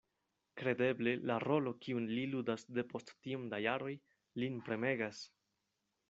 Kredeble 0.59 1.11
la 1.31 1.33
rolo, 1.43 1.73
kiun 1.83 2.07
li 2.11 2.23
ludas 2.31 2.65
depost 2.77 3.13
tiom 3.25 3.43
da 3.51 3.59
jaroj, 3.65 3.93
lin 4.45 4.57
premegas. 4.71 5.21